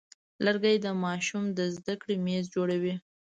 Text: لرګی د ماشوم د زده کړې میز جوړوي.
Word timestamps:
لرګی 0.45 0.77
د 0.85 0.87
ماشوم 1.03 1.43
د 1.57 1.59
زده 1.75 1.93
کړې 2.01 2.15
میز 2.25 2.45
جوړوي. 2.55 2.95